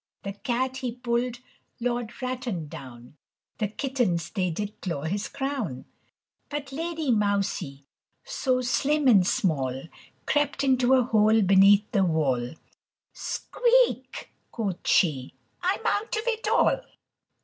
[0.23, 1.41] The cat he pulled
[1.79, 3.17] Lord Ratton down,
[3.59, 5.85] The kittens they did claw his crown.
[6.49, 7.85] But Lady Mousie,
[8.23, 9.83] so slim and small,
[10.25, 12.55] Crept into a hole beneath the wall;
[13.13, 16.81] "Squeak," quoth she, "I'm out of it all."